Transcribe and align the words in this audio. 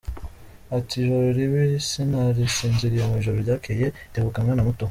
Ati, 0.77 0.93
Ijoro 1.01 1.27
ribi, 1.37 1.61
sinasinziriye 1.89 3.03
mu 3.09 3.13
ijoro 3.21 3.37
ryakeye!!! 3.43 3.87
Tebuka 4.13 4.37
mwana 4.43 4.63
muto. 4.67 4.79